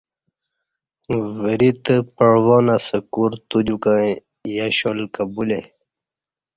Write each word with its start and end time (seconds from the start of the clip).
وری 1.41 1.71
تہ 1.83 1.95
پعوان 2.15 2.67
اسہ 2.75 2.97
کور 3.13 3.31
تودیکں 3.49 4.05
یشول 4.55 4.99
کہ 5.13 5.23
بولے 5.33 5.61